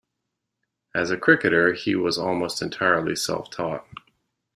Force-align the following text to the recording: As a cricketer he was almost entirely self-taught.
As 0.95 1.11
a 1.11 1.17
cricketer 1.17 1.73
he 1.73 1.93
was 1.95 2.17
almost 2.17 2.59
entirely 2.63 3.15
self-taught. 3.15 3.85